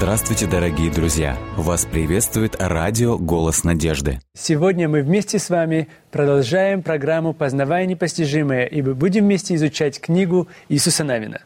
[0.00, 1.36] Здравствуйте, дорогие друзья!
[1.58, 4.18] Вас приветствует радио «Голос надежды».
[4.32, 10.48] Сегодня мы вместе с вами продолжаем программу «Познавая непостижимое», и мы будем вместе изучать книгу
[10.70, 11.42] Иисуса Навина.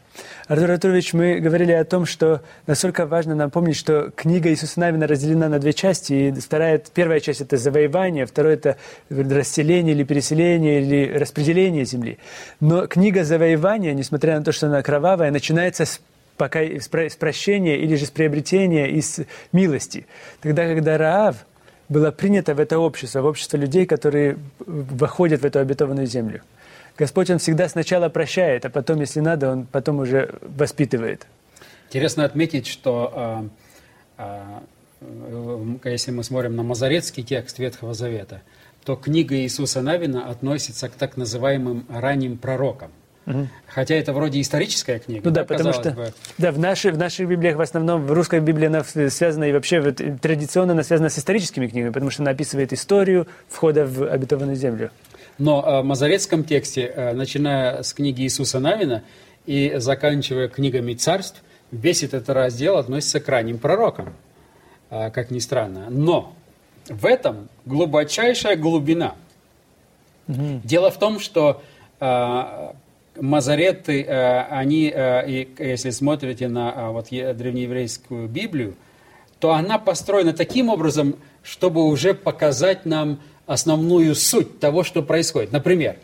[0.46, 5.08] Артур Артурович, мы говорили о том, что насколько важно нам помнить, что книга Иисуса Навина
[5.08, 6.12] разделена на две части.
[6.12, 8.76] И вторая, первая часть– это завоевание, вторая– это
[9.11, 12.18] расселение или переселение или распределение земли.
[12.61, 16.00] Но книга завоевания, несмотря на то, что она кровавая, начинается с
[16.36, 19.20] пока с прощения или же с приобретения из
[19.52, 20.06] милости.
[20.40, 21.46] Тогда, когда Раав
[21.88, 26.42] была принята в это общество, в общество людей, которые выходят в эту обетованную землю.
[26.96, 31.26] Господь, Он всегда сначала прощает, а потом, если надо, Он потом уже воспитывает.
[31.89, 33.50] Интересно отметить, что
[34.19, 34.62] э,
[35.83, 38.42] э, если мы смотрим на мазарецкий текст Ветхого Завета,
[38.84, 42.91] то книга Иисуса Навина относится к так называемым ранним пророкам–
[43.27, 43.48] Угу.
[43.69, 45.22] Хотя это вроде историческая книга.
[45.25, 46.12] Ну да, да потому что бы.
[46.36, 49.81] да, в, нашей, в наших библиях в основном, в русской библии она связана и вообще
[49.81, 54.56] вот, традиционно она связана с историческими книгами, потому что она описывает историю входа в обетованную
[54.56, 54.91] землю.
[55.39, 59.03] Но э, в мазарецком тексте, э, начиная с книги Иисуса Навина
[59.47, 64.12] и заканчивая книгами царств, весь этот раздел относится к ранним пророкам,
[64.91, 65.86] э, как ни странно.
[65.88, 66.34] Но
[66.88, 69.14] в этом глубочайшая глубина.
[70.28, 70.61] Угу.
[70.62, 71.62] Дело в том, что
[73.20, 78.75] Мазареты, э, они, э, если смотрите на э, вот, древнееврейскую Библию,
[79.39, 85.53] то она построена таким образом, чтобы уже показать нам основную суть того, что происходит.
[85.53, 85.97] Например,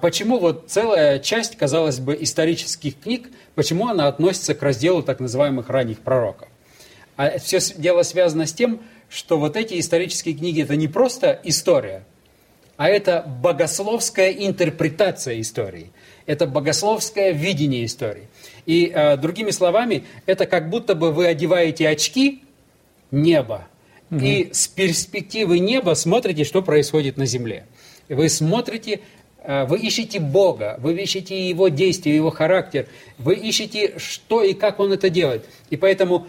[0.00, 5.70] почему вот целая часть, казалось бы, исторических книг, почему она относится к разделу так называемых
[5.70, 6.48] ранних пророков?
[7.16, 12.02] А все дело связано с тем, что вот эти исторические книги– это не просто история,
[12.76, 15.92] а это богословская интерпретация истории–
[16.26, 18.28] это богословское видение истории.
[18.66, 22.42] И э, другими словами, это как будто бы вы одеваете очки
[23.10, 23.66] неба,
[24.10, 24.20] угу.
[24.24, 27.66] и с перспективы неба смотрите, что происходит на земле.
[28.08, 29.00] Вы смотрите,
[29.42, 34.80] э, вы ищете Бога, вы ищете Его действия, Его характер, вы ищете, что и как
[34.80, 35.44] Он это делает.
[35.70, 36.26] И поэтому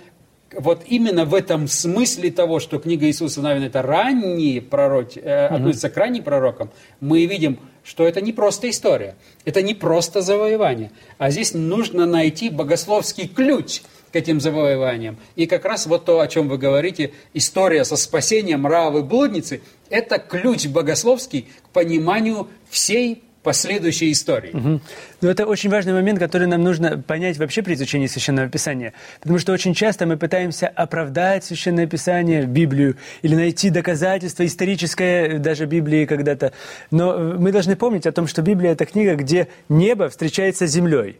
[0.57, 5.89] вот именно в этом смысле того, что книга Иисуса Навина это ранние пророки, э, относится
[5.89, 9.16] к ранним пророкам, мы видим, что это не просто история,
[9.46, 13.81] это не просто завоевание, а здесь нужно найти богословский ключ
[14.12, 15.18] к этим завоеваниям.
[15.35, 20.18] И как раз вот то, о чем вы говорите, история со спасением Равы блудницы, это
[20.18, 24.51] ключ богословский к пониманию всей последующей истории.
[24.51, 24.81] Угу.
[25.22, 28.91] Но это очень важный момент, который нам нужно понять вообще при изучении Священного Писания.
[29.22, 35.66] Потому что очень часто мы пытаемся оправдать Священное Писание, Библию, или найти доказательства историческое даже
[35.66, 36.51] Библии когда-то.
[36.91, 41.19] Но мы должны помнить о том, что Библия– это книга, где небо встречается с землей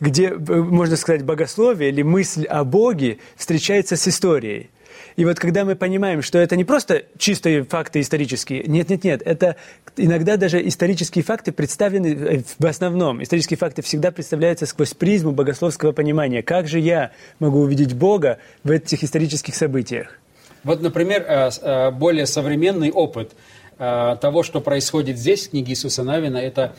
[0.00, 4.70] где, можно сказать, богословие или мысль о Боге встречается с историей.
[5.18, 9.56] И вот когда мы понимаем, что это не просто чистые факты исторические, нет-нет-нет, это
[9.96, 13.20] иногда даже исторические факты представлены э, в основном.
[13.20, 16.44] Исторические факты всегда представляются сквозь призму богословского понимания.
[16.44, 20.20] Как же я могу увидеть Бога в этих исторических событиях?
[20.62, 23.32] Вот, например, э, э, более современный опыт
[23.76, 26.74] того, что происходит здесь, в книге Иисуса Навина, это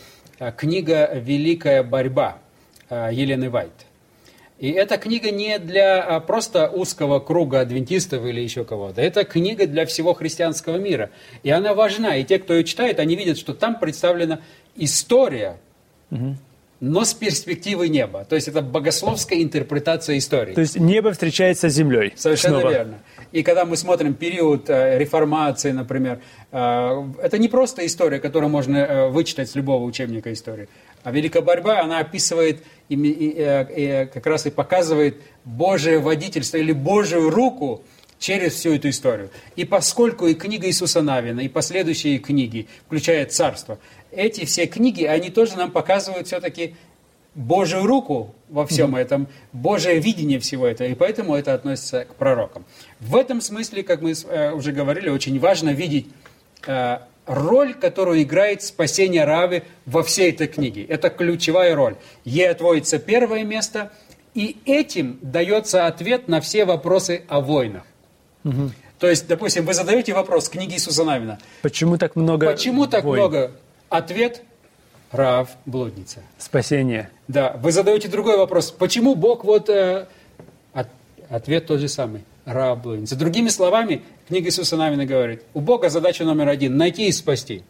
[0.58, 2.40] книга «Великая борьба»
[2.90, 3.72] Елены Вайт.
[4.60, 9.02] И эта книга не для а, просто узкого круга адвентистов или еще кого-то.
[9.02, 11.12] Это книга для всего христианского мира.
[11.44, 12.18] И она важна.
[12.18, 14.42] И те, кто ее читает, они видят, что там представлена
[14.76, 15.58] история,
[16.12, 16.36] угу.
[16.82, 18.26] но с перспективы неба.
[18.26, 20.54] То есть это богословская интерпретация истории.
[20.56, 22.12] То есть небо встречается с землей.
[22.18, 22.74] Совершенно снова.
[22.74, 23.00] верно.
[23.32, 26.20] И когда мы смотрим период э, реформации, например,
[26.52, 30.68] э, это не просто история, которую можно э, вычитать с любого учебника истории.
[31.04, 33.36] А Великая борьба, она описывает и, и,
[33.76, 37.84] и, как раз и показывает Божие водительство или Божию руку
[38.20, 39.30] через всю эту историю.
[39.56, 43.80] И поскольку и книга Иисуса Навина, и последующие книги, включая Царство,
[44.12, 46.76] эти все книги, они тоже нам показывают все-таки
[47.36, 52.66] Божию руку во всем этом, Божие видение всего этого, и поэтому это относится к пророкам.
[53.00, 56.08] В этом смысле, как мы э, уже говорили, очень важно видеть
[56.66, 56.98] э,
[57.30, 60.84] роль, которую играет спасение Равы во всей этой книге.
[60.84, 61.96] Это ключевая роль.
[62.26, 63.92] Ей отводится первое место,
[64.34, 67.84] и этим дается ответ на все вопросы о войнах.
[68.44, 68.72] Угу.
[68.98, 71.38] То есть, допустим, вы задаете вопрос книги Иисуса Навина.
[71.62, 73.20] Почему так много Почему так войн?
[73.20, 73.52] много?
[73.90, 74.42] Ответ–
[75.12, 76.22] Рав, блудница.
[76.38, 77.10] Спасение.
[77.28, 77.60] Да.
[77.62, 78.72] Вы задаете другой вопрос.
[78.72, 79.70] Почему Бог вот...
[79.70, 80.06] Э,
[80.74, 80.88] от,
[81.30, 83.16] ответ тот же самый раб блудница.
[83.16, 87.64] Другими словами, книга Иисуса Навина говорит, у Бога задача номер один– найти и спасти.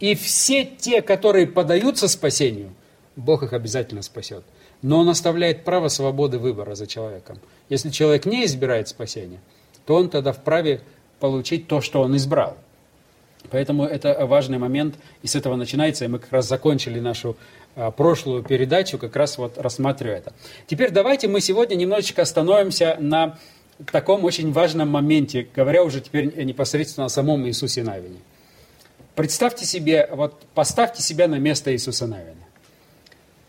[0.00, 2.74] И все те, которые подаются спасению,
[3.16, 4.44] Бог их обязательно спасет.
[4.82, 7.38] но он оставляет право свободы выбора за человеком.
[7.70, 9.40] Если человек не избирает спасения,
[9.86, 10.82] то он тогда вправе
[11.20, 12.58] получить то, что он избрал.
[13.50, 17.36] Поэтому это важный момент, и с этого начинается, и мы как раз закончили нашу
[17.76, 20.34] а, прошлую передачу, как раз вот рассматривая это.
[20.66, 23.38] Теперь давайте мы сегодня немножечко остановимся на
[23.90, 28.18] таком очень важном моменте, говоря уже теперь непосредственно о самом Иисусе Навине.
[29.14, 32.44] Представьте себе, вот поставьте себя на место Иисуса Навина.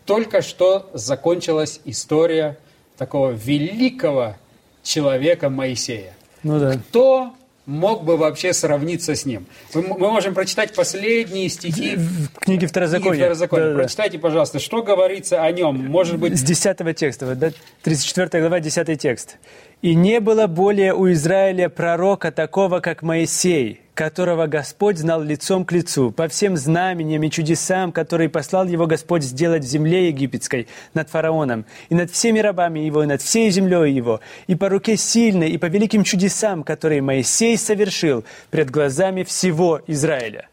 [0.04, 2.56] Только что закончилась история
[2.96, 4.36] такого великого
[4.82, 6.14] человека Моисея.
[6.44, 6.74] Ну да.
[6.74, 7.32] Кто
[7.66, 9.46] мог бы вообще сравниться с ним.
[9.74, 13.24] Мы, мы можем прочитать последние стихи в книге Второзакония.
[13.24, 13.66] Второзакония.
[13.66, 15.76] Да, да, Прочитайте, пожалуйста, что говорится о нем.
[15.86, 16.38] Может быть...
[16.38, 17.50] С 10 текста, да,
[17.82, 19.36] 34 глава, 10 текст.
[19.82, 25.72] «И не было более у Израиля пророка такого, как Моисей, которого Господь знал лицом к
[25.72, 31.08] лицу, по всем знамениям и чудесам, которые послал его Господь сделать в земле египетской, над
[31.08, 35.50] фараоном, и над всеми рабами его, и над всей землей его, и по руке сильной,
[35.50, 40.48] и по великим чудесам, которые Моисей совершил пред глазами всего Израиля».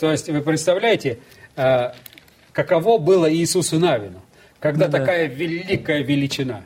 [0.00, 1.18] То есть вы представляете,
[1.56, 1.92] э,
[2.52, 4.22] каково было Иисусу Навину,
[4.58, 5.34] когда ну, такая да.
[5.34, 6.62] великая величина,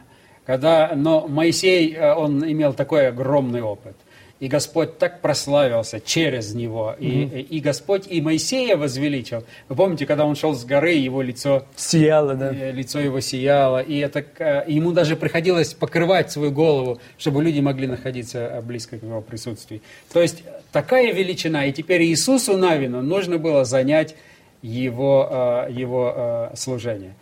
[0.46, 3.96] когда, но Моисей, э, он имел такой огромный опыт
[4.41, 6.94] и Господь так прославился через него.
[6.99, 7.41] И, mm-hmm.
[7.41, 9.44] и, Господь и Моисея возвеличил.
[9.70, 11.64] Вы помните, когда он шел с горы, его лицо...
[11.76, 12.52] Сияло, да.
[12.52, 13.81] Э, лицо его сияло.
[13.81, 14.19] И это,
[14.67, 19.81] ему даже приходилось покрывать свою голову, чтобы люди могли находиться близко к его присутствию.
[20.12, 20.43] То есть
[20.73, 21.64] такая величина.
[21.64, 24.14] И теперь Иисусу Навину нужно было занять
[24.61, 27.14] его, его служение.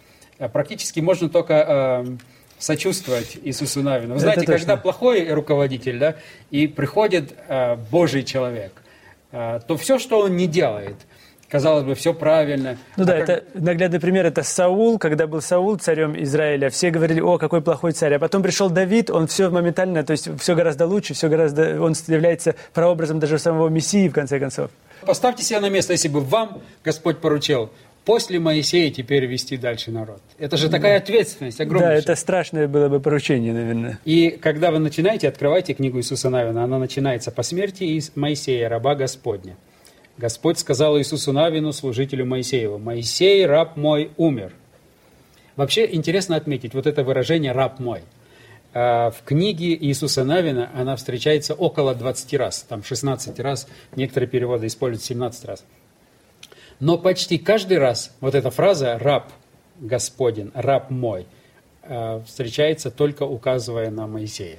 [0.52, 2.04] Практически можно только
[2.62, 4.14] сочувствовать Иисусу Навину.
[4.14, 6.14] Вы знаете, когда плохой руководитель, да,
[6.50, 8.72] и приходит э, Божий человек,
[9.32, 10.94] э, то все, что он не делает,
[11.48, 12.78] казалось бы, все правильно.
[12.96, 13.28] Ну а да, как...
[13.28, 17.92] это наглядный пример, это Саул, когда был Саул царем Израиля, все говорили, о, какой плохой
[17.92, 21.82] царь, а потом пришел Давид, он все моментально, то есть все гораздо лучше, все гораздо,
[21.82, 24.70] он является прообразом даже самого Мессии, в конце концов.
[25.04, 27.70] Поставьте себя на место, если бы вам Господь поручил
[28.04, 30.20] после Моисея теперь вести дальше народ.
[30.38, 31.90] Это же такая ответственность огромная.
[31.90, 33.98] Да, это страшное было бы поручение, наверное.
[34.04, 36.64] И когда вы начинаете, открывайте книгу Иисуса Навина.
[36.64, 39.56] Она начинается по смерти Моисея, раба Господня.
[40.18, 44.52] Господь сказал Иисусу Навину, служителю Моисееву, «Моисей, раб мой, умер».
[45.56, 48.02] Вообще интересно отметить вот это выражение «раб мой».
[48.74, 54.66] А, в книге Иисуса Навина она встречается около 20 раз, там 16 раз, некоторые переводы
[54.66, 55.64] используют 17 раз.
[56.82, 59.30] Но почти каждый раз вот эта фраза «раб
[59.78, 61.26] Господень», «раб мой»
[61.84, 64.58] э, встречается только указывая на Моисея.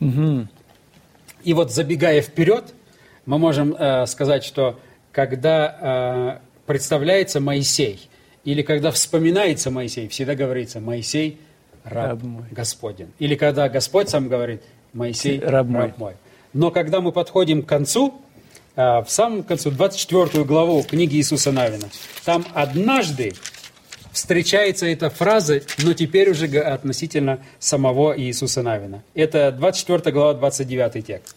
[0.00, 0.48] Угу.
[1.44, 2.72] И вот забегая вперед,
[3.26, 4.80] мы можем э, сказать, что
[5.12, 8.08] когда э, представляется Моисей,
[8.44, 11.38] или когда вспоминается Моисей, всегда говорится «Моисей,
[11.84, 12.44] раб, раб мой.
[12.50, 13.12] Господень».
[13.18, 14.62] Или когда Господь сам говорит
[14.94, 16.14] «Моисей, раб, раб мой».
[16.54, 18.21] Но когда мы подходим к концу,
[18.74, 21.88] в самом конце, 24 главу книги Иисуса Навина.
[22.24, 23.34] Там однажды
[24.12, 29.02] встречается эта фраза, но теперь уже относительно самого Иисуса Навина.
[29.14, 31.34] Это 24 глава, 29 текст.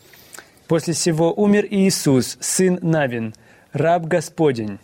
[0.68, 3.36] «После всего умер Иисус, сын Навин,
[3.72, 4.80] раб Господень,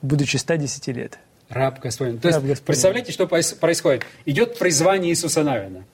[0.00, 1.18] будучи 110 лет».
[1.48, 2.18] Раб Господень.
[2.18, 2.66] То раб есть, Господень.
[2.66, 4.04] представляете, что происходит?
[4.24, 5.84] Идет призвание Иисуса Навина.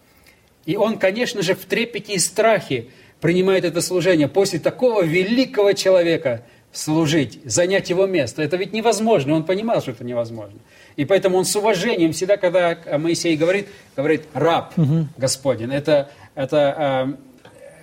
[0.65, 2.89] И он, конечно же, в трепете и страхе
[3.21, 8.43] принимает это служение после такого великого человека служить, занять его место.
[8.43, 10.59] Это ведь невозможно, он понимал, что это невозможно.
[10.97, 15.07] И поэтому он с уважением всегда, когда Моисей говорит, говорит «раб угу.
[15.17, 15.73] Господень».
[15.73, 17.17] Это, это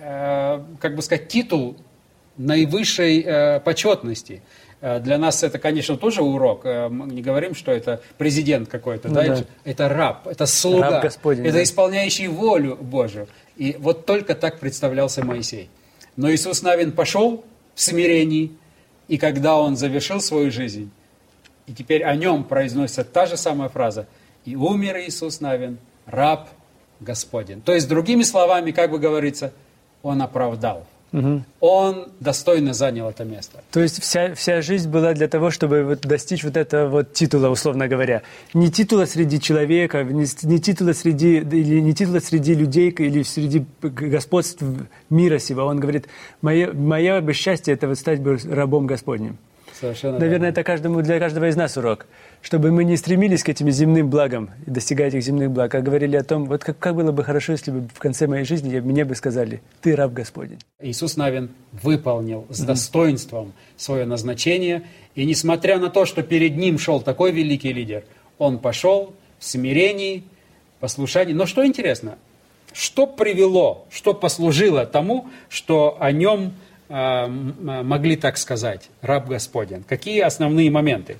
[0.00, 1.76] э, как бы сказать, титул
[2.36, 4.42] наивысшей э, почетности.
[4.80, 6.62] Э, для нас это, конечно, тоже урок.
[6.64, 9.08] Э, мы не говорим, что это президент какой-то.
[9.08, 9.26] Ну, да?
[9.26, 9.44] Да.
[9.64, 11.62] Это раб, это слуга, раб Господень, это да.
[11.62, 13.28] исполняющий волю Божию.
[13.56, 15.70] И вот только так представлялся Моисей.
[16.16, 17.44] Но Иисус Навин пошел
[17.74, 18.52] в смирении,
[19.08, 20.90] и когда он завершил свою жизнь,
[21.66, 24.06] и теперь о нем произносится та же самая фраза,
[24.44, 26.48] и умер Иисус Навин, раб
[27.00, 27.60] Господень.
[27.60, 29.52] То есть, другими словами, как бы говорится,
[30.02, 30.86] он оправдал
[31.16, 31.42] Угу.
[31.60, 33.62] Он достойно занял это место.
[33.70, 37.48] То есть вся, вся жизнь была для того, чтобы вот достичь вот этого вот титула,
[37.48, 38.20] условно говоря.
[38.52, 43.64] Не титула среди человека, не, не, титула среди, или не титула среди людей или среди
[43.80, 44.62] господств
[45.08, 45.64] мира сего.
[45.64, 46.06] Он говорит,
[46.42, 49.38] мое, мое бы счастье– это вот стать рабом Господним.
[49.80, 50.52] Совершенно Наверное, верно.
[50.52, 52.06] это каждому, для каждого из нас урок.
[52.46, 56.14] Чтобы мы не стремились к этим земным благам и достигать этих земных благ, а говорили
[56.14, 59.04] о том, вот как, как было бы хорошо, если бы в конце моей жизни мне
[59.04, 60.60] бы сказали, ты раб Господень.
[60.80, 64.84] Иисус Навин выполнил с достоинством свое назначение,
[65.16, 68.04] и несмотря на то, что перед ним шел такой великий лидер,
[68.38, 70.22] он пошел в смирении,
[70.78, 71.34] послушание.
[71.34, 72.16] Но что интересно,
[72.72, 76.54] что привело, что послужило тому, что о нем
[76.90, 79.82] э, могли так сказать, раб Господен?
[79.82, 81.16] Какие основные моменты?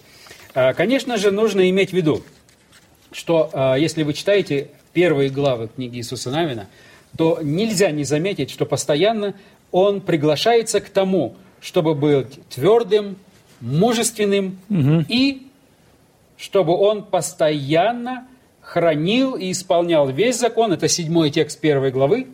[0.57, 2.23] Э, конечно же, нужно иметь в виду,
[3.13, 6.69] что э, если вы читаете первые главы книги Иисуса Навина,
[7.17, 9.35] то нельзя не заметить, что постоянно
[9.71, 13.17] он приглашается к тому, чтобы быть твердым,
[13.61, 15.05] мужественным угу.
[15.09, 15.47] и
[16.39, 18.27] чтобы он постоянно
[18.63, 22.29] хранил и исполнял весь закон, это седьмой текст первой главы,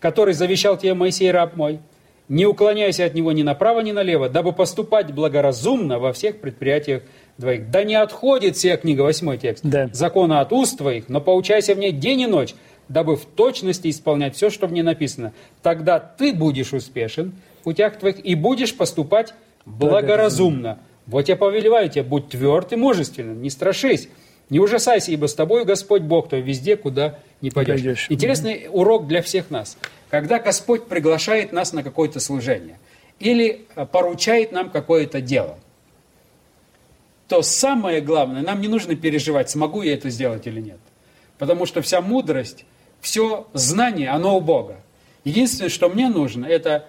[0.00, 1.80] который завещал тебе Моисей, раб мой,
[2.28, 7.02] не уклоняйся от него ни направо, ни налево, дабы поступать благоразумно во всех предприятиях
[7.38, 7.70] двоих.
[7.70, 9.88] Да не отходит вся книга, восьмой текст, да.
[9.92, 12.54] закона от уст твоих, но поучайся в ней день и ночь,
[12.88, 15.32] дабы в точности исполнять все, что в ней написано.
[15.62, 20.78] Тогда ты будешь успешен в путях твоих и будешь поступать благоразумно.
[21.06, 24.08] Вот я повелеваю тебе, будь тверд и мужественным, не страшись.
[24.50, 27.74] Не ужасайся, ибо с тобой Господь Бог, то везде, куда не пойдешь.
[27.74, 28.06] пойдешь.
[28.08, 28.70] Интересный mm-hmm.
[28.70, 29.76] урок для всех нас.
[30.10, 32.78] Когда Господь приглашает нас на какое-то служение
[33.18, 35.58] или э, поручает нам какое-то дело,
[37.28, 40.78] то самое главное, нам не нужно переживать, смогу я это сделать или нет.
[41.36, 42.64] Потому что вся мудрость,
[43.00, 44.80] все знание, оно у Бога.
[45.24, 46.86] Единственное, что мне нужно, это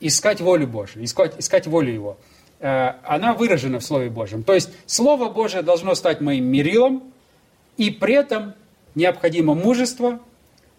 [0.00, 2.16] искать волю Божию, искать, искать волю Его.
[2.60, 4.42] Э, она выражена в Слове Божьем.
[4.42, 7.02] То есть Слово Божие должно стать моим мерилом,
[7.76, 8.54] и при этом
[8.94, 10.20] необходимо мужество,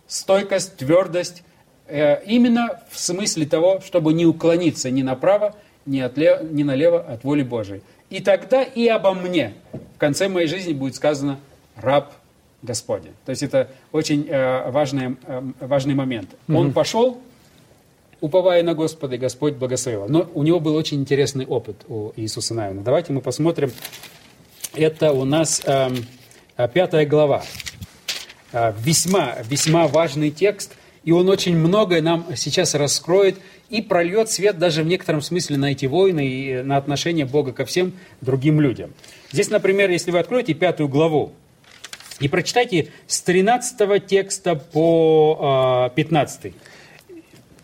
[0.08, 1.44] стойкость, твердость,
[1.88, 5.56] э, именно в смысле того, чтобы не уклониться ни направо,
[5.86, 7.84] ни, отлево, ни налево от воли Божией.
[8.16, 11.38] И тогда и обо мне в конце моей жизни будет сказано
[11.76, 12.14] «раб
[12.62, 13.12] Господень».
[13.26, 15.18] То есть это очень э, важный,
[15.60, 16.30] важный момент.
[16.48, 17.20] Он пошел,
[18.22, 20.06] уповая на Господа, и Господь благословил.
[20.08, 22.84] Но у него был очень интересный опыт у Иисуса Навина.
[22.84, 23.74] Давайте мы посмотрим.
[24.74, 25.90] Это у нас э,
[26.74, 27.44] пятая глава.
[28.54, 30.72] Э, весьма, весьма важный текст,
[31.04, 33.38] и он очень многое нам сейчас раскроет
[33.70, 37.66] и прольет свет даже в некотором смысле на эти войны и на отношение Бога ко
[37.66, 38.94] всем другим людям.
[39.32, 41.34] Здесь, например, если вы откроете пятую главу
[42.20, 46.54] и прочитайте с 13 текста по 15.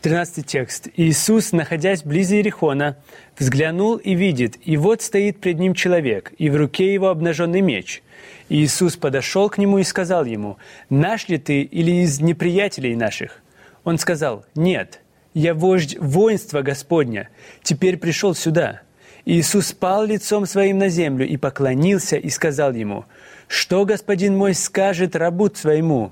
[0.01, 0.87] 13 текст.
[0.97, 2.97] «Иисус, находясь близ Иерихона,
[3.37, 8.01] взглянул и видит, и вот стоит пред ним человек, и в руке его обнаженный меч.
[8.49, 10.57] Иисус подошел к нему и сказал ему,
[10.89, 13.43] «Наш ли ты или из неприятелей наших?»
[13.83, 15.00] Он сказал, «Нет,
[15.33, 17.29] я вождь воинства Господня,
[17.63, 18.81] теперь пришел сюда».
[19.23, 23.05] Иисус пал лицом своим на землю и поклонился и сказал ему,
[23.47, 26.11] «Что господин мой скажет рабу своему?»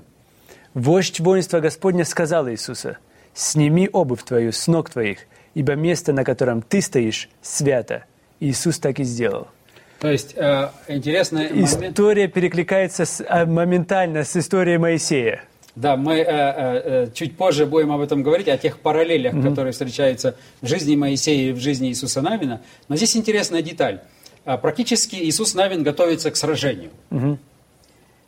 [0.74, 2.98] Вождь воинства Господня сказал Иисуса–
[3.34, 5.20] сними обувь твою с ног твоих,
[5.54, 8.04] ибо место, на котором ты стоишь, свято.
[8.40, 9.48] Иисус так и сделал.
[9.98, 12.34] То есть, э, интересный История момент...
[12.34, 15.44] перекликается с, э, моментально с историей Моисея.
[15.76, 19.48] Да, мы э, э, э, чуть позже будем об этом говорить, о тех параллелях, mm-hmm.
[19.48, 22.60] которые встречаются в жизни Моисея и в жизни Иисуса Навина.
[22.88, 24.00] Но здесь интересная деталь.
[24.44, 26.90] А, практически Иисус Навин готовится к сражению.
[27.10, 27.38] Mm-hmm.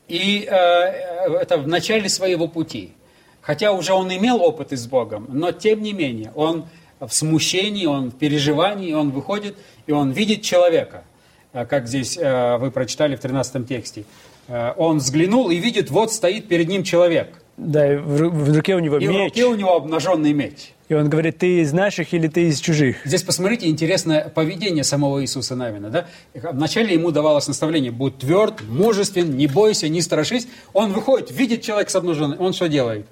[0.08, 2.92] И э, э, это в начале своего пути.
[3.40, 6.66] Хотя уже он имел опыт с Богом, но тем не менее, он
[7.00, 9.56] в смущении, он в переживании, он выходит,
[9.86, 11.04] и он видит человека,
[11.52, 14.04] э, как здесь э, вы прочитали в 13 тексте.
[14.48, 17.42] Э, он взглянул и видит, вот стоит перед ним человек.
[17.56, 19.16] Да, в руке у него и меч.
[19.16, 20.72] в руке у него обнаженный меч.
[20.88, 22.96] И он говорит, ты из наших или ты из чужих?
[23.04, 25.90] Здесь посмотрите интересное поведение самого Иисуса Навина.
[25.90, 26.06] Да?
[26.34, 30.48] Вначале ему давалось наставление, будь тверд, мужествен, не бойся, не страшись.
[30.72, 33.06] Он выходит, видит человека с обнаженным, он что делает?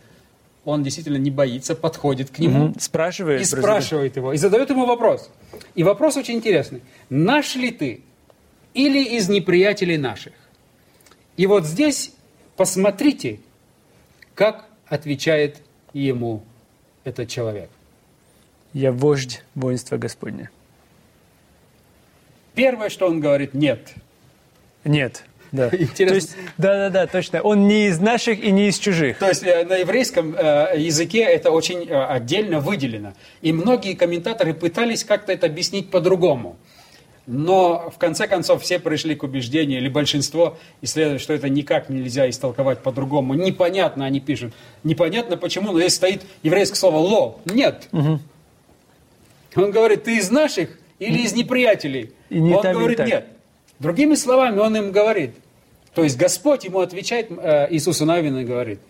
[0.65, 2.67] он действительно не боится, подходит к нему.
[2.67, 2.75] Угу.
[2.79, 3.41] Спрашивает.
[3.41, 4.33] И спрашивает его.
[4.33, 5.31] И задает ему вопрос.
[5.75, 6.83] И вопрос очень интересный.
[7.09, 8.03] Наш ли ты
[8.75, 10.33] или из неприятелей наших?
[11.41, 12.13] И вот здесь
[12.55, 13.41] посмотрите,
[14.35, 15.63] как отвечает
[15.95, 16.43] ему
[17.03, 17.71] этот человек.
[18.75, 20.51] Я вождь воинства Господня.
[22.55, 23.95] Первое, что он говорит, нет.
[24.85, 25.25] Нет.
[25.51, 25.69] Да.
[25.73, 26.09] Интересно.
[26.09, 27.41] То есть, да, да, да, точно.
[27.41, 29.17] Он не из наших и не из чужих.
[29.17, 33.15] То есть э, на еврейском э, языке это очень э, отдельно выделено.
[33.41, 36.59] И многие комментаторы пытались как-то это объяснить по-другому.
[37.27, 42.29] Но в конце концов все пришли к убеждению, или большинство исследует, что это никак нельзя
[42.29, 43.35] истолковать по-другому.
[43.35, 44.53] Непонятно, они пишут.
[44.83, 47.41] Непонятно почему, но здесь стоит еврейское слово «ло».
[47.45, 47.89] Нет.
[47.93, 48.19] Угу.
[49.57, 52.13] Он говорит, ты из наших или из неприятелей?
[52.29, 53.27] И не Он там, говорит, нет.
[53.79, 55.35] Другими словами, он им говорит,
[55.95, 58.81] то есть Господь ему отвечает, э, Иисусу Навину говорит,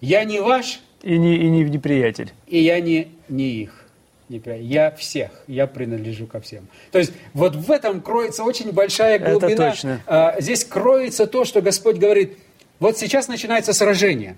[0.00, 0.80] я не ваш.
[1.02, 2.32] И не, и не неприятель.
[2.46, 3.85] И я не, не их.
[4.28, 6.66] Я всех, я принадлежу ко всем.
[6.90, 9.52] То есть вот в этом кроется очень большая глубина.
[9.52, 10.00] Это точно.
[10.06, 12.36] А, здесь кроется то, что Господь говорит,
[12.78, 14.36] Вот сейчас начинается сражение.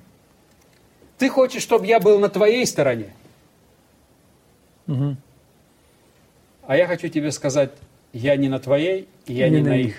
[1.16, 3.12] Ты хочешь, чтобы я был на твоей стороне?
[4.86, 5.16] Мгм.
[6.66, 7.70] А я хочу тебе сказать,
[8.12, 9.96] я не на твоей, и я не, на их.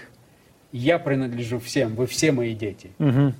[0.71, 2.91] Я принадлежу всем, вы все мои дети.
[2.99, 3.35] Мгм.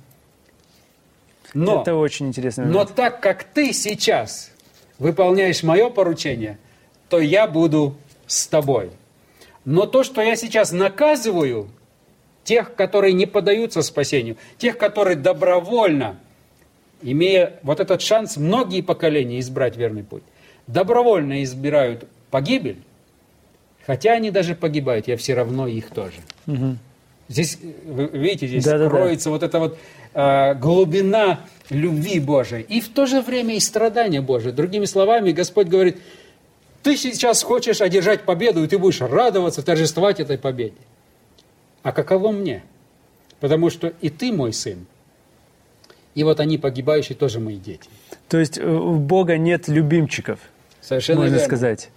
[1.54, 2.64] Но, Это очень интересно.
[2.64, 4.52] но так как ты сейчас
[5.00, 6.58] выполняешь мое поручение,
[7.08, 7.96] то я буду
[8.28, 8.92] с тобой.
[9.64, 11.68] Но то, что я сейчас наказываю
[12.44, 16.20] тех, которые не поддаются спасению, тех, которые добровольно,
[17.02, 20.22] имея вот этот шанс многие поколения избрать верный путь,
[20.68, 22.78] добровольно избирают погибель,
[23.86, 26.20] хотя они даже погибают, я все равно их тоже.
[26.46, 26.78] Мгм.
[27.28, 28.90] Здесь, вы видите, здесь Да-да-да.
[28.90, 31.40] кроется вот эта вот э, глубина
[31.70, 34.52] любви Божией и в то же время и страдания Божие.
[34.52, 35.98] Другими словами, Господь говорит,
[36.82, 40.74] ты сейчас хочешь одержать победу, и ты будешь радоваться, торжествовать этой победе.
[41.82, 42.62] А каково мне?
[43.38, 44.86] Потому что и ты мой сын,
[46.14, 47.88] и вот они погибающие тоже мои дети.
[48.28, 50.40] То есть э, у Бога нет любимчиков,
[50.80, 51.46] Совершенно можно верно.
[51.46, 51.90] сказать.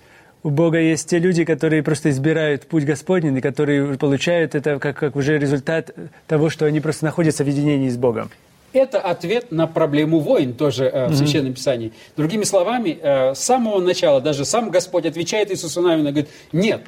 [0.43, 4.97] У Бога есть те люди, которые просто избирают путь Господень, и которые получают это как,
[4.97, 5.91] как уже результат
[6.27, 8.29] того, что они просто находятся в единении с Богом.
[8.73, 11.93] Это ответ на проблему войн тоже э, в Священном Писании.
[12.17, 16.81] Другими словами, э, с самого начала даже сам Господь отвечает Иисусу Навину, говорит, нет.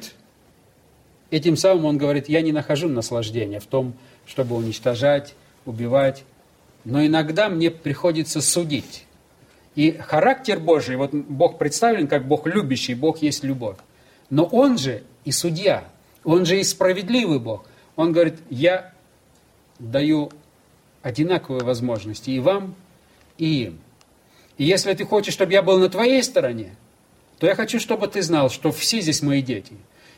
[1.30, 3.94] Этим самым Он говорит, я не нахожу наслаждения в том,
[4.26, 5.34] чтобы уничтожать,
[5.64, 6.24] убивать,
[6.84, 9.05] но иногда мне приходится судить.
[9.76, 13.76] И характер Божий, вот Бог представлен как Бог любящий, Бог есть любовь.
[14.30, 15.84] Но Он же и судья,
[16.24, 17.66] Он же и справедливый Бог.
[17.94, 18.92] Он говорит, я
[19.78, 20.32] даю
[21.02, 22.74] одинаковые возможности и вам,
[23.36, 23.78] и им.
[24.56, 26.74] И если ты хочешь, чтобы я был на твоей стороне,
[27.38, 29.74] то я хочу, чтобы ты знал, что все здесь мои дети.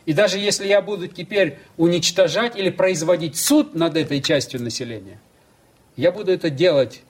[0.07, 5.21] И даже если я буду теперь уничтожать или производить суд над этой частью населения,
[5.97, 7.03] я буду это делать,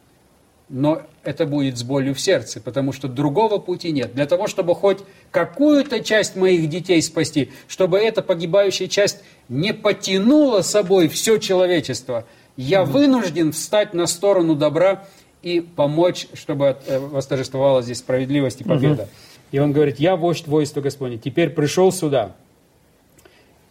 [0.68, 4.14] но это будет с болью в сердце, потому что другого пути нет.
[4.14, 4.98] Для того, чтобы хоть
[5.30, 12.26] какую-то часть моих детей спасти, чтобы эта погибающая часть не потянула собой все человечество,
[12.56, 15.04] я вынужден встать на сторону добра
[15.42, 19.08] и помочь, чтобы э, восторжествовала здесь справедливость и победа.
[19.52, 22.34] И он говорит, я вождь войска Господне, теперь пришел сюда.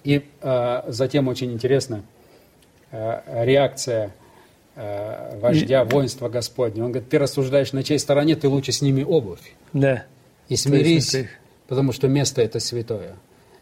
[0.03, 2.03] И э, затем очень интересно
[2.91, 4.13] э, реакция
[5.42, 6.84] вождя воинства Господня.
[6.86, 9.40] Он говорит, ты рассуждаешь на чьей стороне, ты лучше сними обувь
[9.74, 10.06] Да.
[10.50, 11.30] и смирись, Точно,
[11.68, 13.16] потому что место это святое.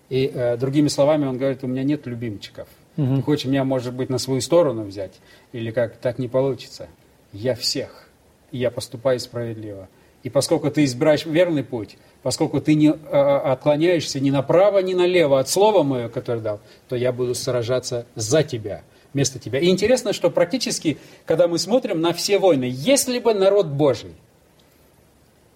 [0.10, 2.68] И э, другими словами, он говорит, у меня нет любимчиков.
[2.96, 5.12] Ты хочешь меня, может быть, на свою сторону взять?
[5.52, 6.88] Или как так не получится?
[7.34, 8.08] Я всех.
[8.52, 9.90] И я поступаю справедливо.
[10.24, 15.40] И поскольку ты избираешь верный путь, поскольку ты не э, отклоняешься ни направо, ни налево
[15.40, 18.82] от слова моего, которое дал, то я буду сражаться за тебя,
[19.16, 19.60] вместо тебя.
[19.60, 24.12] И интересно, что практически, когда мы смотрим на все войны, если бы народ Божий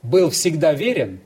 [0.02, 1.20] был всегда верен,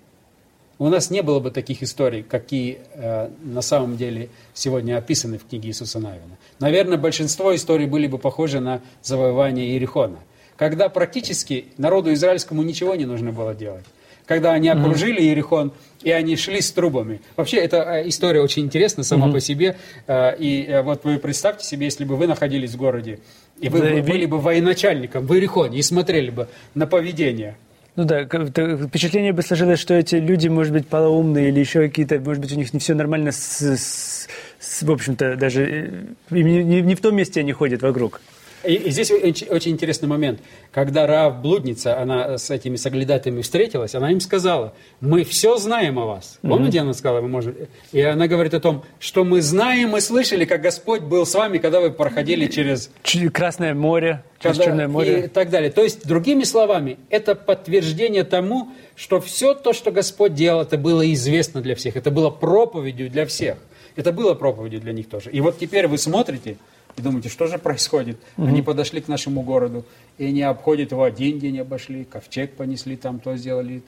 [0.80, 5.46] у нас не было бы таких историй, какие э, на самом деле сегодня описаны в
[5.46, 6.38] книге Иисуса Навина.
[6.60, 10.18] Наверное, большинство историй были бы похожи на завоевание Иерихона,
[10.58, 13.86] когда практически народу израильскому ничего не нужно было делать.
[14.26, 17.22] Когда они окружили Иерихон, и они шли с трубами.
[17.38, 19.76] Вообще, эта э, история очень интересна сама по себе.
[20.08, 23.20] Э, И э, вот вы представьте себе, если бы вы находились в городе,
[23.60, 27.56] и вы Да, были бы военачальником в Иерихоне и смотрели бы на поведение
[27.96, 32.42] Ну да, впечатление бы сложилось, что эти люди, может быть, полоумные или еще какие-то, может
[32.42, 34.28] быть, у них не все нормально с, с-
[34.60, 35.94] с- в общем-то, даже
[36.32, 38.20] не- не в том месте они ходят вокруг.
[38.64, 40.40] И, и здесь очень, очень интересный момент.
[40.72, 46.06] Когда Раав блудница, она с этими соглядатаями встретилась, она им сказала, мы все знаем о
[46.06, 46.40] вас.
[46.42, 47.56] Помните, она сказала, мы можем...
[47.92, 51.58] И она говорит о том, что мы знаем и слышали, как Господь был с вами,
[51.58, 52.90] когда вы проходили через...
[53.34, 55.26] Красное море, через когда- Черное море.
[55.26, 55.72] И так далее.
[55.72, 61.12] То есть, другими словами, это подтверждение тому, что все то, что Господь делал, это было
[61.14, 61.96] известно для всех.
[61.98, 63.58] Это было проповедью для всех.
[63.96, 65.30] Это было проповедью для них тоже.
[65.32, 66.58] И вот теперь вы смотрите
[66.98, 68.18] и думаете, что же происходит?
[68.38, 69.86] Они подошли к нашему городу,
[70.18, 73.82] и они обходят его один день обошли, ковчег понесли, там то сделали,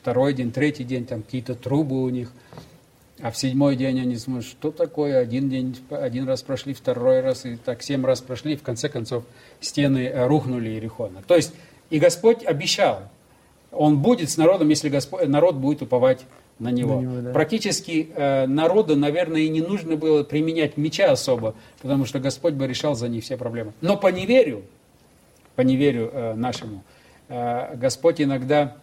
[0.00, 2.32] второй день, третий день, там какие-то трубы у них.
[3.20, 7.44] А в седьмой день они смотрят, что такое, один день, один раз прошли, второй раз,
[7.44, 9.24] и так семь раз прошли, и в конце концов
[9.60, 11.22] стены э, рухнули Иерихона.
[11.26, 11.52] То есть,
[11.90, 13.08] и Господь обещал,
[13.72, 16.24] Он будет с народом, если Господь, народ будет уповать
[16.58, 16.96] на Него.
[16.96, 17.32] На него, да.
[17.32, 22.66] Практически э, народу, наверное, и не нужно было применять меча особо, потому что Господь бы
[22.66, 23.72] решал за них все проблемы.
[23.80, 24.62] Но по неверию,
[25.56, 26.82] по неверию э, нашему,
[27.28, 28.76] э, Господь иногда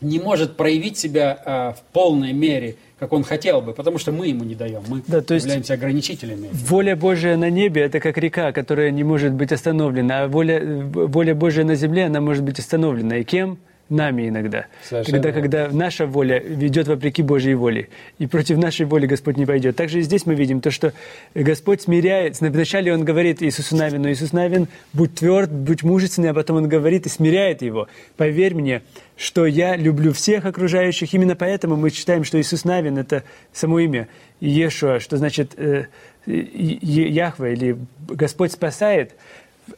[0.00, 4.28] не может проявить себя э, в полной мере как Он хотел бы, потому что мы
[4.28, 6.48] Ему не даем, мы Да, то есть- являемся ограничителями.
[6.52, 11.34] Воля Божия на небе– это как река, которая не может быть остановлена, а воля, воля
[11.34, 13.18] Божия на земле, она может быть остановлена.
[13.18, 13.58] И кем?
[13.88, 14.66] Нами иногда.
[14.82, 15.42] Совершенно Когда, верно.
[15.42, 19.76] когда наша воля ведет вопреки Божьей воле, и против нашей воли Господь не пойдет.
[19.76, 20.92] Также и здесь мы видим то, что
[21.34, 22.40] Господь смиряет.
[22.40, 27.06] Вначале Он говорит Иисусу Навину, Иисус Навин, будь тверд, будь мужественный, а потом Он говорит
[27.06, 27.86] и смиряет его.
[28.16, 28.82] Поверь мне,
[29.16, 31.14] что я люблю всех окружающих.
[31.14, 33.22] Именно поэтому мы считаем, что Иисус Навин– это
[33.52, 34.08] само имя
[34.40, 35.86] Иешуа, что значит э,
[36.26, 37.76] Яхве или
[38.08, 39.14] Господь спасает.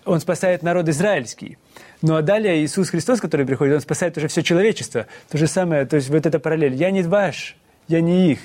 [0.06, 1.58] Он спасает народ израильский.
[2.02, 5.06] Ну а далее Иисус Христос, который приходит, Он спасает уже все человечество.
[5.28, 6.74] То же самое, то есть вот эта параллель.
[6.74, 7.56] Я не ваш,
[7.88, 8.38] я не их,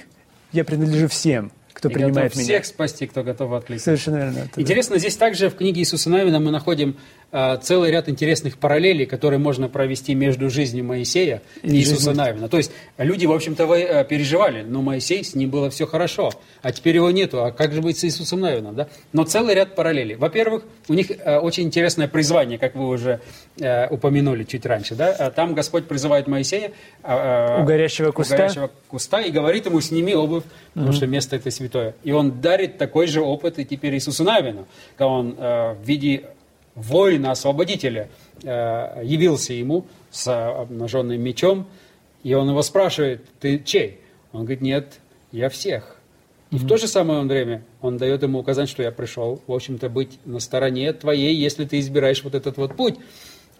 [0.51, 2.43] я принадлежу всем, кто И принимает готов меня.
[2.45, 3.85] всех спасти, кто готов откликнуться.
[3.85, 4.39] Совершенно верно.
[4.39, 4.61] Это да.
[4.61, 6.97] Интересно, здесь также в книге Иисуса Навина мы находим
[7.61, 12.47] целый ряд интересных параллелей, которые можно провести между жизнью Моисея и, Иисуса Навина.
[12.47, 16.71] То есть люди, в общем-то, э, переживали, но Моисей, с ним было все хорошо, а
[16.71, 18.75] теперь его нету, а как же быть с Иисусом Навином?
[18.75, 18.87] Да?
[19.11, 20.15] Но целый ряд параллелей.
[20.15, 23.19] Во-первых, у них э, очень интересное призвание, как вы уже
[23.59, 24.95] э, упомянули чуть раньше.
[24.95, 25.15] Да?
[25.17, 28.35] А Там Господь призывает Моисея а, а, У горящего куста.
[28.35, 30.43] у горящего куста и говорит ему, сними обувь,
[30.73, 31.95] потому что место это святое.
[32.03, 36.25] И он дарит такой же опыт и теперь Иисусу Навину, когда он в виде
[36.75, 38.09] воина-освободителя
[38.41, 41.67] э, явился ему с обнаженным мечом,
[42.23, 43.99] и он его спрашивает, ты чей?
[44.31, 44.99] Он говорит, нет,
[45.31, 45.97] я всех.
[46.51, 49.89] И в то же самое время он дает ему указать, что я пришел, в общем-то,
[49.89, 52.95] быть на стороне твоей, если ты избираешь вот этот вот путь.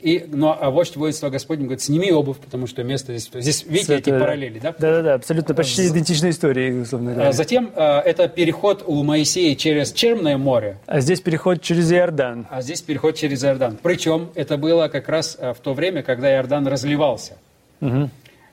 [0.04, 3.32] И, но, а вождь воинства Господень говорит, сними обувь, потому что место здесь...
[3.42, 4.26] Здесь видите эти Святое, да.
[4.26, 4.76] параллели, да?
[4.78, 7.32] Да-да-да, абсолютно почти идентичная история, условно А говоря.
[7.32, 12.48] Затем а, это переход у Моисея через Черное море, А здесь переход через Иордан.
[12.50, 13.78] а здесь переход через Иордан.
[13.82, 17.38] Причем это было как раз в то время, когда Иордан разливался.
[17.80, 18.12] Мгм.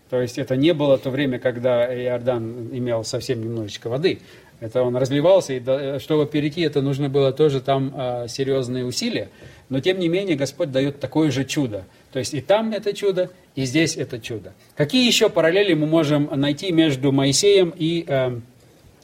[0.08, 4.20] То есть это не было то время, когда Иордан имел совсем немножечко воды.
[4.60, 9.30] Это он разливался, и до- чтобы перейти, это нужно было тоже там а, серьезные усилия.
[9.70, 11.84] Но тем не менее Господь дает такое же чудо.
[12.12, 14.52] То есть и там это чудо, и здесь это чудо.
[14.76, 18.38] Какие еще параллели мы можем найти между Моисеем и э,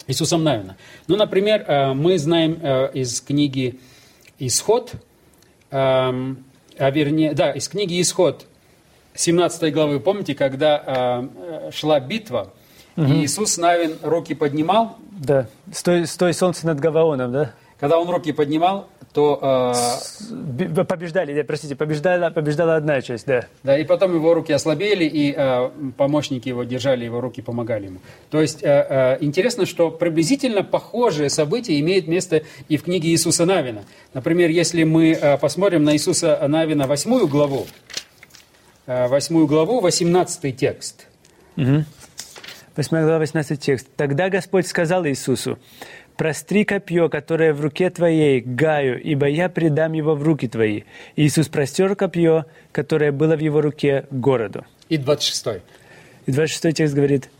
[0.06, 0.76] Иисусом Навина?
[1.08, 3.80] Ну, например, э, мы знаем э, из книги
[4.38, 4.92] «Исход»,
[6.78, 8.46] а вернее, да, из книги «Исход»,
[9.14, 12.52] 17 главы, помните, когда э, э, шла битва,
[12.96, 15.46] и Иисус Навин руки поднимал, Да.
[15.72, 17.52] Стой, стой солнце над Гаваоном, да?
[17.78, 19.72] когда он руки поднимал, то,
[20.30, 23.46] э, Побеждали, да, простите, побеждала, побеждала одна часть, да.
[23.62, 27.98] да, и потом его руки ослабели, и э, помощники его держали, его руки помогали ему.
[28.30, 33.46] То есть э, э, интересно, что приблизительно похожие события имеют место и в книге Иисуса
[33.46, 33.84] Навина.
[34.12, 37.66] Например, если мы э, посмотрим на Иисуса Навина восьмую главу,
[38.86, 39.08] э,
[39.46, 41.06] главу, 18 текст.
[42.76, 43.88] 8 глава, 18 текст.
[43.96, 45.58] «Тогда Господь сказал Иисусу,
[46.16, 50.82] «Простри копье, которое в руке твоей, Гаю, ибо я предам его в руки твои».
[51.16, 54.66] Иисус простер копье, которое было в его руке, городу.
[54.90, 55.62] И 26.
[56.26, 57.30] И 26 текст говорит,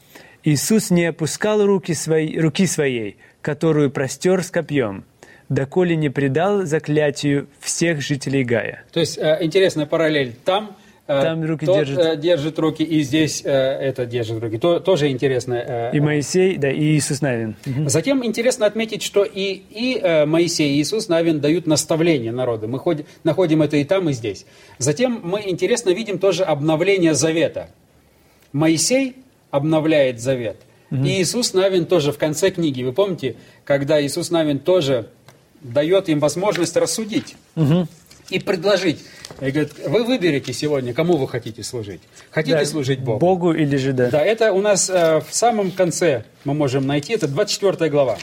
[0.42, 5.05] «Иисус не опускал руки, свои, руки своей, которую простер с копьем,
[5.51, 8.85] доколе не предал заклятию всех жителей Гая».
[8.90, 10.35] То есть э, интересная параллель.
[10.46, 11.99] Там, Там руки тот, держит.
[11.99, 14.59] э, держит руки, и здесь э, это держит руки.
[14.59, 15.55] То- тоже интересно.
[15.55, 17.55] э, И Моисей, да, и Иисус Навин.
[17.87, 22.66] Затем интересно отметить, что и, и э, Моисей, и Иисус Навин дают наставления народу.
[22.66, 24.47] Мы ходим- находим это и там, и здесь.
[24.79, 27.69] Затем мы интересно видим тоже обновление завета.
[28.53, 29.14] Моисей
[29.51, 30.57] обновляет завет.
[30.90, 32.83] И Иисус Навин тоже в конце книги.
[32.83, 35.09] Вы помните, когда Иисус Навин тоже
[35.62, 37.35] дает им возможность рассудить
[38.30, 39.04] и предложить.
[39.40, 42.00] И говорит, вы выберете сегодня, кому вы хотите служить.
[42.30, 43.18] Хотите Да, служить Богу?
[43.18, 44.10] Богу или же да.
[44.10, 48.18] Да, это у нас э, в самом конце мы можем найти, это 24 глава.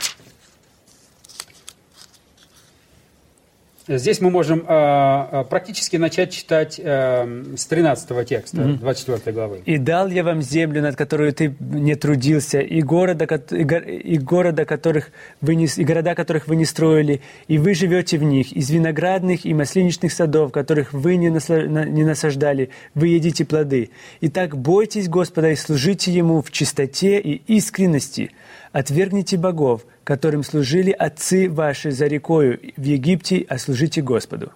[3.85, 9.61] Здесь мы можем э, практически начать читать э, с 13 текста, 24 главы.
[9.65, 14.17] «И дал я вам землю, над которую ты не трудился, и города, и го- и
[14.17, 17.19] города, которых вы не, и города, которых вы не строили,
[17.49, 21.83] и вы живете в них, из виноградных и маслиничных садов, которых вы не, насла- на-
[21.85, 23.89] не насаждали, вы едите плоды.
[24.21, 28.31] Итак, бойтесь Господа и служите Ему в чистоте и искренности.
[28.73, 34.51] Отвергните богов, которым служили отцы ваши за рекою в Египте, а служите Господу».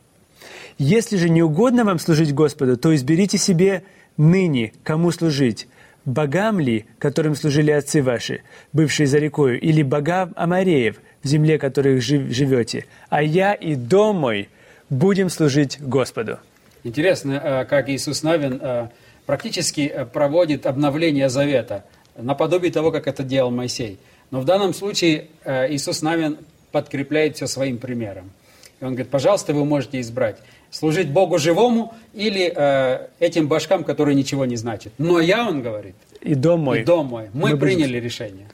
[0.78, 3.84] Если же не угодно вам служить Господу, то изберите себе
[4.18, 5.68] ныне, кому служить.
[6.06, 8.42] Богам ли, которым служили отцы ваши,
[8.74, 14.18] бывшие за рекою, или богам Амареев, в земле которых жив- живете, а я и дом
[14.18, 14.50] мой
[14.90, 16.38] будем служить Господу».
[16.84, 18.88] Интересно, э, как Иисус Навин э,
[19.26, 21.84] практически э, проводит обновление завета.
[22.18, 24.00] Наподобие того, как это делал Моисей.
[24.32, 26.38] Но в данном случае э, Иисус Навин
[26.72, 28.32] подкрепляет все своим примером.
[28.80, 30.38] И он говорит, пожалуйста, вы можете избрать
[30.72, 34.94] служить Богу живому или э, этим башкам, которые ничего не значат.
[34.98, 38.48] Но я, он говорит, и дом мой, и дом мой мы, мы приняли будем, решение.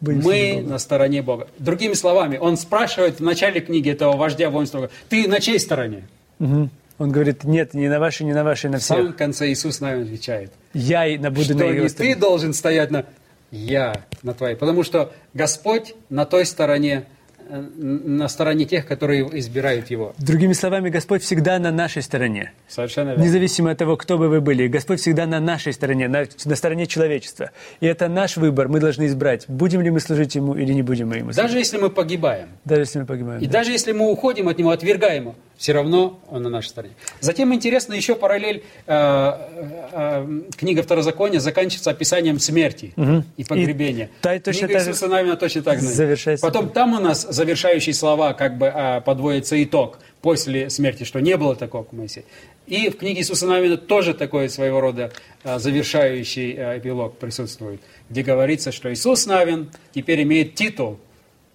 [0.00, 1.48] Будем мы на стороне Бога.
[1.58, 6.08] Другими словами, он спрашивает в начале книги этого вождя воинства, ты на чьей стороне?
[6.38, 6.68] Угу.
[7.00, 8.94] Он говорит, нет, не на вашей, не на вашей, на всех.
[8.98, 10.52] В самом конце Иисус нам отвечает.
[10.74, 13.06] Я на буду что на не ты должен стоять на...
[13.50, 14.54] Я на твоей.
[14.54, 17.06] Потому что Господь на той стороне,
[17.50, 20.14] на стороне тех, которые избирают Его.
[20.18, 22.52] Другими словами, Господь всегда на нашей стороне.
[22.68, 23.22] Совершенно верно.
[23.22, 26.86] Независимо от того, кто бы вы были, Господь всегда на нашей стороне, на, на стороне
[26.86, 27.50] человечества.
[27.80, 31.08] И это наш выбор, мы должны избрать, будем ли мы служить Ему или не будем
[31.08, 31.42] мы Ему служить.
[31.42, 32.48] Даже если мы погибаем.
[32.64, 33.40] Даже если мы погибаем.
[33.40, 33.52] И да.
[33.52, 36.94] даже если мы уходим от Него, отвергаем Его, все равно Он на нашей стороне.
[37.20, 43.24] Затем интересно еще параллель, э, э, э, книга Второзакония заканчивается описанием смерти угу.
[43.36, 44.06] и погребения.
[44.06, 46.46] И та, точно книга Иисуса Навина точно так завершается.
[46.46, 51.36] Потом там у нас завершающие слова, как бы э, подводится итог после смерти, что не
[51.38, 52.26] было такого, как Моисей.
[52.66, 55.10] И в книге Иисуса Навина тоже такой своего рода
[55.42, 60.98] э, завершающий э, эпилог присутствует, где говорится, что Иисус Навин теперь имеет титул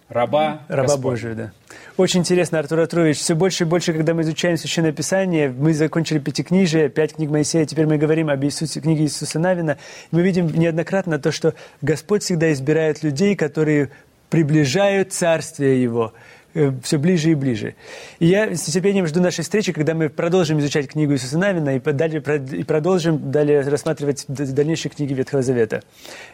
[0.08, 1.52] раба Раба Божия, да.
[1.96, 3.18] Очень интересно, Артур Артурович.
[3.18, 7.64] Все больше и больше, когда мы изучаем Священное Писание, мы закончили Пятикнижие, пять книг Моисея,
[7.64, 9.78] теперь мы говорим об Иисусе, книге Иисуса Навина.
[10.10, 13.90] Мы видим неоднократно то, что Господь всегда избирает людей, которые
[14.28, 16.12] приближают Царствие Его,
[16.56, 17.74] Э, все ближе и ближе.
[18.18, 21.78] И я с нетерпением жду нашей встречи, когда мы продолжим изучать книгу Иисуса Навина и,
[21.78, 25.82] далее, и продолжим далее рассматривать дальнейшие книги Ветхого Завета.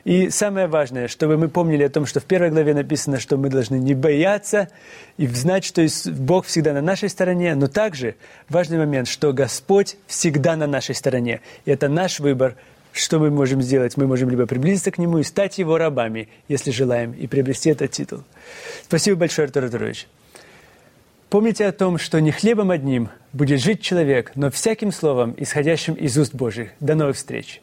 [0.04, 3.48] И самое важное, чтобы мы помнили о том, что в первой главе написано, что мы
[3.48, 4.68] должны не бояться
[5.16, 8.14] и знать, что Бог всегда на нашей стороне, но также
[8.48, 11.40] важный момент, что Господь всегда на нашей стороне.
[11.64, 12.54] И это наш выбор–
[12.92, 13.96] что мы можем сделать?
[13.96, 17.90] Мы можем либо приблизиться к нему и стать его рабами, если желаем, и приобрести этот
[17.90, 18.22] титул.
[18.84, 20.06] Спасибо большое, Артур Артурович.
[21.30, 26.18] Помните о том, что не хлебом одним будет жить человек, но всяким словом, исходящим из
[26.18, 26.70] уст Божьих.
[26.80, 27.62] До новых встреч!